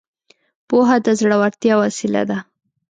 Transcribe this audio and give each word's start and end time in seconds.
پوهه 0.67 0.97
د 1.05 1.07
زړورتيا 1.19 1.75
وسيله 1.83 2.21
ده. 2.29 2.37